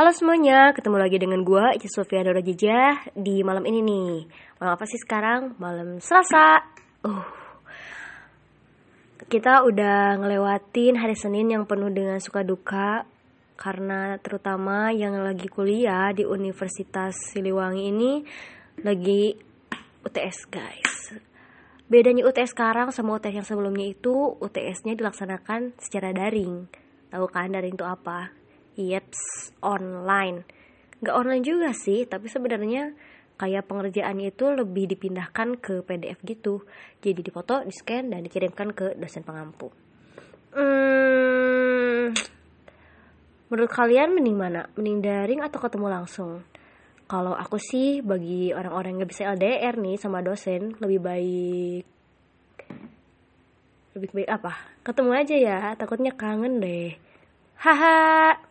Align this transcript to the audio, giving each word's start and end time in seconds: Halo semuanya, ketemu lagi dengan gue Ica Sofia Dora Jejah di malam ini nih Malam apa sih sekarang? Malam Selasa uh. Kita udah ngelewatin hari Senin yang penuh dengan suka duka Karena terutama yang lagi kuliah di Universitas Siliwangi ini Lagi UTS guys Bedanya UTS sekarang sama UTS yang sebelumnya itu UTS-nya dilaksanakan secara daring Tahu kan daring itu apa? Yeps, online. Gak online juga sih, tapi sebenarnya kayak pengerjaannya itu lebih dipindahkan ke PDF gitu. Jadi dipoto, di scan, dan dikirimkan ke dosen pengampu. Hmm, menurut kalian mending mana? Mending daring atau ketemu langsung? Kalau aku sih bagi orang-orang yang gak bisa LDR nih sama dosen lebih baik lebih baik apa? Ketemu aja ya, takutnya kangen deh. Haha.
Halo 0.00 0.16
semuanya, 0.16 0.72
ketemu 0.72 0.96
lagi 0.96 1.20
dengan 1.20 1.44
gue 1.44 1.76
Ica 1.76 1.84
Sofia 1.92 2.24
Dora 2.24 2.40
Jejah 2.40 3.12
di 3.12 3.44
malam 3.44 3.68
ini 3.68 3.84
nih 3.84 4.24
Malam 4.56 4.72
apa 4.72 4.88
sih 4.88 4.96
sekarang? 4.96 5.60
Malam 5.60 6.00
Selasa 6.00 6.56
uh. 7.04 7.28
Kita 9.28 9.60
udah 9.60 10.16
ngelewatin 10.16 10.96
hari 10.96 11.12
Senin 11.12 11.52
yang 11.52 11.68
penuh 11.68 11.92
dengan 11.92 12.16
suka 12.16 12.40
duka 12.40 13.04
Karena 13.60 14.16
terutama 14.24 14.88
yang 14.88 15.20
lagi 15.20 15.52
kuliah 15.52 16.16
di 16.16 16.24
Universitas 16.24 17.36
Siliwangi 17.36 17.92
ini 17.92 18.24
Lagi 18.80 19.36
UTS 20.00 20.48
guys 20.48 21.12
Bedanya 21.92 22.24
UTS 22.24 22.56
sekarang 22.56 22.88
sama 22.88 23.20
UTS 23.20 23.36
yang 23.36 23.44
sebelumnya 23.44 23.84
itu 23.84 24.16
UTS-nya 24.16 24.96
dilaksanakan 24.96 25.76
secara 25.76 26.16
daring 26.16 26.72
Tahu 27.12 27.28
kan 27.28 27.52
daring 27.52 27.76
itu 27.76 27.84
apa? 27.84 28.39
Yeps, 28.78 29.54
online. 29.64 30.44
Gak 31.00 31.16
online 31.16 31.42
juga 31.42 31.72
sih, 31.72 32.04
tapi 32.04 32.28
sebenarnya 32.28 32.92
kayak 33.40 33.64
pengerjaannya 33.72 34.36
itu 34.36 34.52
lebih 34.52 34.84
dipindahkan 34.92 35.56
ke 35.56 35.80
PDF 35.80 36.20
gitu. 36.28 36.60
Jadi 37.00 37.24
dipoto, 37.24 37.64
di 37.64 37.72
scan, 37.72 38.12
dan 38.12 38.20
dikirimkan 38.20 38.76
ke 38.76 39.00
dosen 39.00 39.24
pengampu. 39.24 39.72
Hmm, 40.50 42.12
menurut 43.48 43.70
kalian 43.72 44.12
mending 44.12 44.36
mana? 44.36 44.68
Mending 44.76 44.98
daring 45.00 45.40
atau 45.40 45.56
ketemu 45.62 45.86
langsung? 45.88 46.44
Kalau 47.10 47.34
aku 47.34 47.58
sih 47.58 48.04
bagi 48.04 48.54
orang-orang 48.54 48.94
yang 48.94 49.02
gak 49.02 49.12
bisa 49.14 49.22
LDR 49.34 49.74
nih 49.82 49.96
sama 49.98 50.22
dosen 50.22 50.78
lebih 50.78 51.00
baik 51.02 51.84
lebih 53.98 54.10
baik 54.14 54.30
apa? 54.30 54.52
Ketemu 54.86 55.10
aja 55.18 55.36
ya, 55.36 55.58
takutnya 55.74 56.14
kangen 56.14 56.62
deh. 56.62 56.94
Haha. 57.58 58.49